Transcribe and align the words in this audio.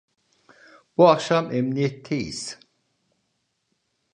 Bu 0.97 1.07
akşam 1.09 1.51
emniyetteyiz… 1.53 2.59